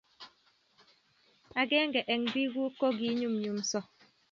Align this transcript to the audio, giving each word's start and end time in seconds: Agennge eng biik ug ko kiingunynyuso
Agennge 1.59 2.01
eng 2.13 2.25
biik 2.33 2.55
ug 2.63 2.73
ko 2.79 2.87
kiingunynyuso 2.97 3.79